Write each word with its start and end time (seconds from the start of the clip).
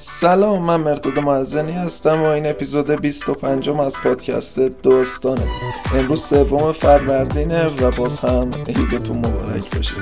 سلام 0.00 0.62
من 0.62 0.76
مرداد 0.76 1.18
معزنی 1.18 1.72
هستم 1.72 2.22
و 2.22 2.26
این 2.26 2.46
اپیزود 2.46 2.90
25 2.90 3.68
از 3.70 3.92
پادکست 4.04 4.58
دوستانه. 4.58 5.46
امروز 5.94 6.22
سوم 6.22 6.72
فروردینه 6.72 7.66
و 7.66 7.90
باز 7.90 8.20
هم 8.20 8.50
عیدتون 8.66 9.18
مبارک 9.18 9.76
باشه. 9.76 9.94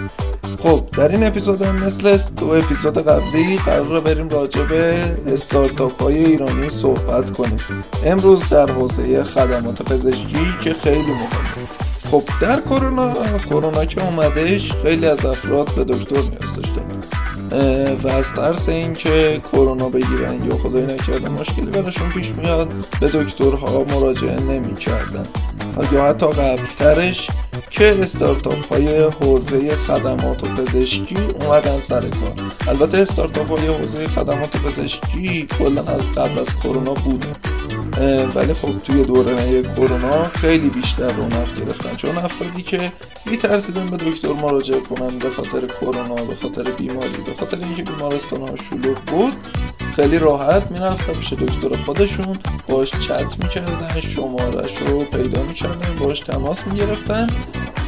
خب 0.63 0.85
در 0.96 1.09
این 1.09 1.27
اپیزود 1.27 1.63
هم 1.63 1.75
مثل 1.75 2.18
دو 2.37 2.51
اپیزود 2.51 2.99
قبلی 2.99 3.57
قرار 3.57 4.01
بریم 4.01 4.29
راجع 4.29 4.63
به 4.63 4.95
استارتاپ 5.27 6.03
های 6.03 6.25
ایرانی 6.25 6.68
صحبت 6.68 7.31
کنیم. 7.31 7.59
امروز 8.04 8.49
در 8.49 8.71
حوزه 8.71 9.25
خدمات 9.25 9.82
پزشکی 9.82 10.54
که 10.63 10.73
خیلی 10.73 11.13
مهمه. 11.13 11.67
خب 12.11 12.23
در 12.40 12.61
کرونا 12.61 13.15
کرونا 13.39 13.85
که 13.85 14.04
اومدهش 14.04 14.73
خیلی 14.73 15.07
از 15.07 15.26
افراد 15.26 15.71
به 15.76 15.85
دکتر 15.85 16.21
نیاز 16.21 16.57
داشتن. 16.57 17.25
و 18.04 18.08
از 18.08 18.25
ترس 18.36 18.68
اینکه 18.68 19.40
کرونا 19.53 19.89
بگیرن 19.89 20.45
یا 20.45 20.57
خدای 20.57 20.82
نکرده 20.82 21.29
مشکلی 21.29 21.67
براشون 21.67 22.09
پیش 22.11 22.31
میاد. 22.31 22.72
به 23.00 23.09
دکترها 23.09 23.85
مراجعه 23.85 24.40
نمی‌کردن. 24.40 25.26
یا 25.93 26.04
حتی 26.04 26.26
قبلترش 26.26 27.29
که 27.71 27.99
استارتاپ 28.03 28.73
های 28.73 28.99
حوزه 28.99 29.71
خدمات 29.71 30.45
و 30.45 30.55
پزشکی 30.55 31.17
اومدن 31.41 31.81
سر 31.81 32.01
کار. 32.01 32.34
البته 32.69 32.98
استارتاپ 32.98 33.59
های 33.59 33.67
حوزه 33.67 34.07
خدمات 34.07 34.57
و 34.57 34.59
پزشکی 34.59 35.47
کلا 35.59 35.81
از 35.81 36.01
قبل 36.17 36.39
از 36.39 36.57
کرونا 36.63 36.95
بوده. 36.95 37.27
ولی 38.35 38.55
خب 38.55 38.79
توی 38.85 39.05
دوره 39.05 39.63
کرونا 39.63 40.25
خیلی 40.25 40.69
بیشتر 40.69 41.13
رونق 41.13 41.61
گرفتن. 41.61 41.97
چون 41.97 42.19
افرادی 42.19 42.63
که 42.63 42.93
میترسیدن 43.31 43.91
به 43.91 43.97
دکتر 43.97 44.33
مراجعه 44.33 44.81
کنن 44.81 45.19
به 45.19 45.31
خاطر 45.31 45.67
کرونا 45.67 46.15
به 46.15 46.35
خاطر 46.43 46.63
بیماری 46.63 47.23
به 47.27 47.33
خاطر 47.39 47.57
اینکه 47.57 47.83
بیمارستان 47.83 48.41
ها 48.41 48.57
شلوغ 48.57 48.98
بود 49.01 49.33
خیلی 49.97 50.19
راحت 50.19 50.70
می‌رفتن 50.70 51.12
پیش 51.12 51.33
دکتر 51.33 51.83
خودشون 51.84 52.39
باش 52.69 52.91
چت 52.91 53.44
می‌کردن 53.44 54.00
شمارش 54.00 54.77
رو 54.86 55.05
پیدا 55.05 55.42
می‌کردن 55.42 55.97
باش 55.98 56.20
تماس 56.20 56.66
می‌گرفتن 56.66 57.27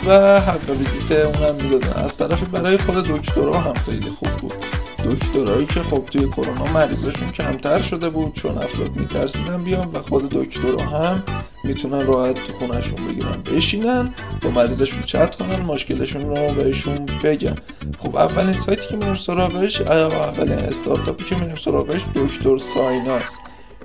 و 0.07 0.41
حق 0.41 0.71
ویزیت 0.71 1.25
اونم 1.25 1.55
می‌دادن. 1.55 2.03
از 2.03 2.17
طرفی 2.17 2.45
برای 2.45 2.77
خود 2.77 2.95
دکترها 2.95 3.61
هم 3.61 3.75
خیلی 3.75 4.11
خوب 4.19 4.31
بود. 4.41 4.78
دکترایی 5.11 5.67
که 5.67 5.83
خب 5.83 6.05
توی 6.11 6.29
کرونا 6.29 6.73
مریضاشون 6.73 7.31
کمتر 7.31 7.83
شده 7.83 8.09
بود 8.11 8.33
چون 8.35 8.59
افراد 8.59 8.97
میترسیدن 8.97 9.63
بیان 9.65 9.91
و 9.93 10.03
خود 10.03 10.29
دکترها 10.29 10.99
هم 10.99 11.23
می‌تونن 11.65 12.07
راحت 12.07 12.45
تو 12.45 12.53
خونشون 12.53 13.09
بگیرن 13.09 13.43
بشینن 13.43 14.15
با 14.43 14.51
مریضشون 14.51 15.03
چت 15.03 15.37
کنن 15.37 15.61
مشکلشون 15.61 16.23
رو 16.23 16.55
بهشون 16.55 17.07
بگن. 17.23 17.57
خب 17.99 18.17
اولین 18.17 18.55
سایتی 18.55 18.89
که 18.89 18.97
میریم 18.97 19.15
سراغش 19.15 19.81
اولین 19.81 20.59
استارتاپی 20.59 21.25
که 21.25 21.37
میریم 21.37 21.57
سراغش 21.57 22.05
دکتر 22.15 22.59
سایناس 22.59 23.23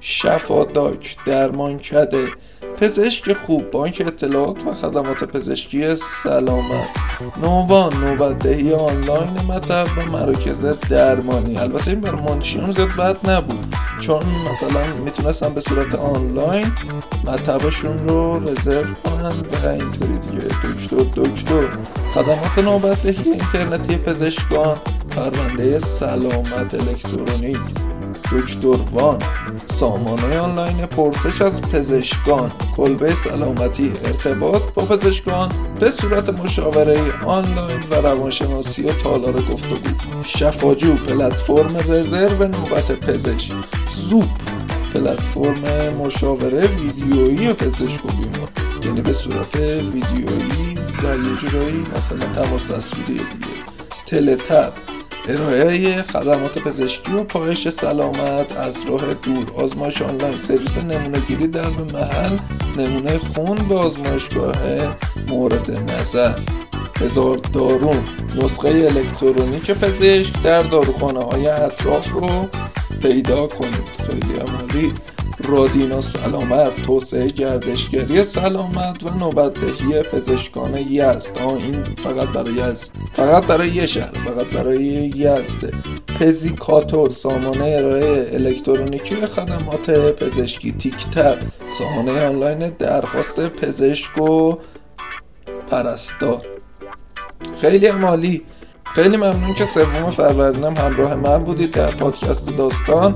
شفا 0.05 0.65
داک 0.65 1.17
درمان 1.25 1.79
کده 1.79 2.27
پزشک 2.77 3.33
خوب 3.33 3.71
بانک 3.71 4.03
اطلاعات 4.05 4.67
و 4.67 4.73
خدمات 4.73 5.23
پزشکی 5.23 5.95
سلامت. 5.95 6.87
نوبان 7.43 7.93
نوبت 7.93 8.39
دهی 8.39 8.73
آنلاین 8.73 9.29
مطب 9.47 9.87
و 9.97 10.11
مراکز 10.11 10.65
درمانی. 10.89 11.57
البته 11.57 11.91
این 11.91 12.01
بر 12.01 12.15
منشیان 12.15 12.71
زیاد 12.71 12.89
بد 12.89 13.29
نبود. 13.29 13.75
چون 13.99 14.21
مثلا 14.51 15.03
می‌تونستن 15.03 15.53
به 15.53 15.61
صورت 15.61 15.95
آنلاین 15.95 16.67
مطبشون 17.25 18.07
رو 18.07 18.43
رزرو 18.43 18.93
کنن 18.93 19.33
و 19.63 19.67
اینطوری 19.67 20.17
دیگه. 20.17 20.43
دکتر 20.43 21.21
دکتر. 21.21 21.67
خدمات 22.13 22.57
نوبت 22.57 23.03
دهی 23.03 23.31
اینترنتی 23.31 23.97
پزشکان 23.97 24.77
پرونده 25.11 25.79
سلامت 25.79 26.73
الکترونیک. 26.73 27.57
دکتروان 28.33 29.17
سامانه 29.79 30.39
آنلاین 30.39 30.85
پرسش 30.85 31.41
از 31.41 31.61
پزشکان. 31.61 32.51
کلبه 32.77 33.13
سلامتی 33.15 33.93
ارتباط 34.05 34.61
با 34.61 34.85
پزشکان. 34.85 35.51
به 35.79 35.91
صورت 35.91 36.29
مشاوره 36.39 37.23
آنلاین 37.25 37.79
و 37.91 37.95
روانشناسی 37.95 38.83
و 38.83 38.87
تالار 38.87 39.33
گفتگو. 39.33 40.23
شفاجو 40.23 40.95
پلتفرم 40.95 41.75
رزرو 41.75 42.47
نوبت 42.47 42.91
پزشک. 42.91 43.51
زوپ 44.09 44.29
پلتفرم 44.93 45.95
مشاوره 45.97 46.67
ویدیویی 46.67 47.53
پزشک 47.53 48.05
و 48.05 48.07
بیمار. 48.07 48.49
یعنی 48.83 49.01
به 49.01 49.13
صورت 49.13 49.55
ویدیویی 49.55 50.73
در 51.03 51.17
یه 51.19 51.35
جورایی 51.35 51.83
مثلا 51.95 52.43
تماس 52.43 52.63
تصویری 52.63 53.13
دیگه. 53.13 53.53
تلتب 54.05 54.71
ارائه 55.27 56.01
خدمات 56.03 56.59
پزشکی 56.59 57.11
و 57.13 57.23
پایش 57.23 57.67
سلامت 57.67 58.57
از 58.57 58.75
راه 58.87 59.13
دور. 59.13 59.45
آزمایش 59.63 60.01
آنلاین 60.01 60.37
سرویس 60.37 60.77
نمونه 60.77 61.19
گیری 61.19 61.47
در 61.47 61.69
به 61.69 61.93
محل 61.93 62.37
نمونه 62.77 63.17
خون 63.17 63.55
به 63.55 63.75
آزمایشگاه 63.75 64.55
مورد 65.27 65.91
نظر. 65.91 66.39
هزار 67.01 67.37
دارون. 67.37 68.03
نسخه 68.35 68.69
الکترونیک 68.69 69.71
پزشک 69.71 70.43
در 70.43 70.61
داروخانه 70.61 71.23
های 71.23 71.47
اطراف 71.47 72.11
رو 72.11 72.47
پیدا 73.01 73.47
کنید. 73.47 73.89
خیلی 74.07 74.39
عمالی 74.39 74.93
رادینا 75.47 76.01
سلامت 76.01 76.81
توسعه 76.81 77.27
گردشگری 77.27 78.23
سلامت 78.23 79.03
و 79.03 79.09
نوبتدهی 79.09 80.01
پزشکان 80.01 80.77
یزد. 80.77 81.37
آه 81.41 81.53
این 81.53 81.83
فقط 81.83 82.27
برای 82.27 82.53
یزد. 82.53 82.89
فقط 83.13 83.45
برای 83.45 83.69
یه 83.69 83.85
شهر 83.85 84.13
فقط 84.13 84.47
برای 84.47 84.83
یزد 85.15 85.73
پزیکاتو 86.19 87.09
سامانه 87.09 87.65
ارائه 87.65 88.29
الکترونیکی 88.33 89.15
خدمات 89.15 89.89
پزشکی. 89.89 90.71
تیکتر. 90.71 91.41
سامانه 91.79 92.27
آنلاین 92.27 92.69
درخواست 92.69 93.39
پزشک 93.39 94.17
و 94.21 94.57
پرستار 95.69 96.41
خیلی 97.61 97.87
عمالی 97.87 98.41
خیلی 98.83 99.17
ممنون 99.17 99.53
که 99.53 99.65
سوم 99.65 100.09
فروردینم 100.09 100.73
همراه 100.77 101.15
من 101.15 101.43
بودید 101.43 101.71
در 101.71 101.91
پادکست 101.91 102.57
داستان 102.57 103.15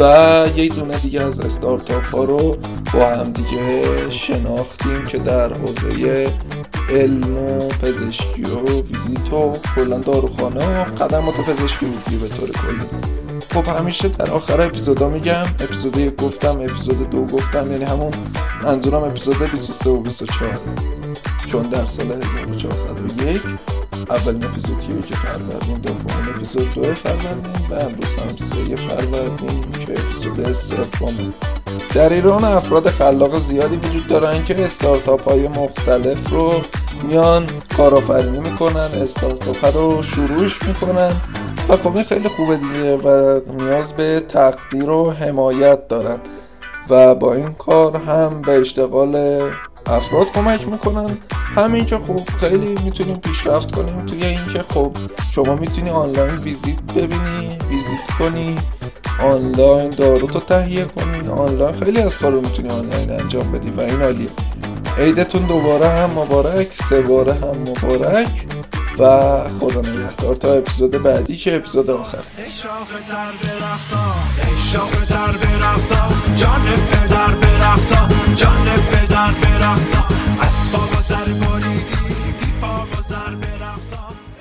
و 0.00 0.46
یک 0.56 0.74
دونه 0.74 0.98
دیگه 0.98 1.20
از 1.20 1.40
استارتاپ 1.40 2.04
ها 2.04 2.24
رو 2.24 2.56
با 2.94 3.06
هم 3.06 3.32
دیگه 3.32 3.82
شناختیم 4.10 5.04
که 5.04 5.18
در 5.18 5.52
حوزه 5.52 6.26
علم 6.90 7.36
و 7.36 7.68
پزشکی 7.68 8.42
و 8.42 8.82
ویزیت 8.82 9.32
و 9.32 9.52
کلا 9.74 9.98
داروخانه 9.98 10.82
و 10.82 10.84
خدمات 10.84 11.34
پزشکی 11.34 11.86
بودی 11.86 12.16
به 12.16 12.28
طور 12.28 12.50
کلی. 12.50 13.02
خب 13.54 13.78
همیشه 13.78 14.08
در 14.08 14.30
آخر 14.30 14.60
اپیزودا 14.60 15.08
میگم 15.08 15.42
اپیزود 15.60 15.96
یک 15.96 16.16
گفتم 16.16 16.60
اپیزود 16.60 17.10
دو 17.10 17.24
گفتم 17.24 17.72
یعنی 17.72 17.84
همون 17.84 18.10
منظورم 18.62 19.02
اپیزود 19.02 19.50
23 19.50 19.90
و 19.90 20.00
24 20.00 20.58
چون 21.46 21.62
در 21.62 21.86
سال 21.86 22.06
1401 22.06 23.40
اولین 24.12 24.44
اپیزود 24.44 25.06
که 25.06 25.14
فروردین 25.14 25.78
دومین 25.78 26.34
اپیزود 26.34 26.74
دو 26.74 26.82
فروردین 26.82 27.46
و 27.70 27.74
امروز 27.74 28.14
هم 28.14 28.28
سه 28.36 28.76
فروردین 28.76 29.86
که 29.86 29.92
اپیزود 29.92 30.52
سوم. 30.52 31.34
در 31.94 32.12
ایران 32.12 32.44
افراد 32.44 32.88
خلاق 32.88 33.40
زیادی 33.40 33.76
وجود 33.76 34.06
دارن 34.06 34.44
که 34.44 34.64
استارتاپ 34.64 35.28
های 35.28 35.48
مختلف 35.48 36.30
رو 36.30 36.52
میان 37.08 37.46
کارآفرینی 37.76 38.38
می‌کنن 38.38 38.90
استارتاپ 39.02 39.76
رو 39.76 40.02
شروعش 40.02 40.62
می‌کنن 40.62 41.12
و 41.68 41.76
خب 41.76 42.02
خیلی 42.02 42.28
خوبه 42.28 42.56
دیگه 42.56 42.96
و 42.96 43.40
نیاز 43.56 43.92
به 43.92 44.22
تقدیر 44.28 44.90
و 44.90 45.10
حمایت 45.10 45.88
دارن 45.88 46.18
و 46.88 47.14
با 47.14 47.34
این 47.34 47.54
کار 47.54 47.96
هم 47.96 48.42
به 48.42 48.60
اشتغال 48.60 49.16
افراد 49.86 50.26
کمک 50.34 50.68
می‌کنن. 50.68 51.18
همین 51.56 51.84
که 51.84 51.96
خب 51.98 52.20
خیلی 52.40 52.74
می‌تونیم 52.84 53.16
پیشرفت 53.16 53.70
کنیم 53.70 54.06
توی 54.06 54.24
اینکه 54.24 54.64
خب 54.74 54.96
شما 55.34 55.54
می‌تونی 55.54 55.90
آنلاین 55.90 56.34
ویزیت 56.34 56.80
ببینی 56.96 57.58
ویزیت 57.70 58.10
کنی 58.18 58.56
آنلاین 59.22 59.90
دارو 59.90 60.26
تو 60.26 60.40
تهیه 60.40 60.84
کنی 60.84 61.28
آنلاین 61.28 61.84
خیلی 61.84 62.00
از 62.00 62.18
کار 62.18 62.32
رو 62.32 62.40
می‌تونی 62.40 62.68
آنلاین 62.68 63.10
انجام 63.10 63.52
بدی 63.52 63.70
و 63.70 63.80
این 63.80 64.02
عالیه. 64.02 64.28
عیدتون 64.98 65.42
دوباره 65.42 65.88
هم 65.88 66.10
مبارک 66.10 66.68
سه 66.88 67.02
باره 67.02 67.34
هم 67.34 67.56
مبارک 67.68 68.46
و 68.98 69.04
خدا 69.60 69.80
نگهدار 69.80 70.36
تا 70.36 70.52
اپیزود 70.52 71.02
بعدی 71.02 71.36
که 71.36 71.56
اپیزود 71.56 71.90
آخر. 71.90 72.18
جان 74.72 74.90
پدر 75.04 75.32
برقصا 77.34 78.08
جان 78.36 78.66
پدر 78.90 79.32
برقصا 79.32 80.08
اسباب 80.40 80.81
سر 80.81 80.81